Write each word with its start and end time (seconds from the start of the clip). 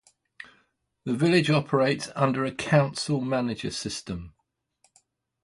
The 1.05 1.13
village 1.13 1.51
operates 1.51 2.09
under 2.15 2.43
a 2.43 2.51
council-manager 2.51 3.69
system. 3.69 4.33